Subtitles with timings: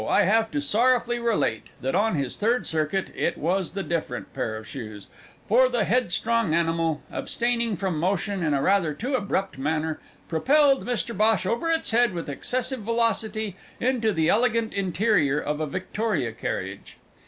[0.09, 4.57] I have to sorrowfully relate that, on his third circuit, it was the different pair
[4.57, 5.07] of shoes
[5.47, 11.15] for the headstrong animal, abstaining from motion in a rather too abrupt manner, propelled Mr
[11.15, 16.97] Bhosh over its head with excessive velocity into the elegant interior of a victoria carriage.